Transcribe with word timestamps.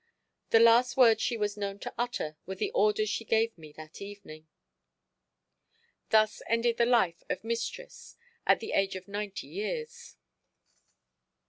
The 0.49 0.59
last 0.59 0.97
words 0.97 1.21
she 1.21 1.37
was 1.37 1.55
known 1.55 1.77
to 1.81 1.93
utter 1.95 2.35
were 2.47 2.55
the 2.55 2.71
orders 2.71 3.07
she 3.07 3.23
gave 3.23 3.55
me 3.55 3.71
that 3.73 4.01
evening. 4.01 4.47
Thus 6.09 6.41
ended 6.47 6.77
the 6.77 6.87
life 6.87 7.21
of 7.29 7.43
mistress 7.43 8.17
at 8.47 8.61
the 8.61 8.71
age 8.71 8.95
of 8.95 9.07
ninety 9.07 9.45
years. 9.45 10.17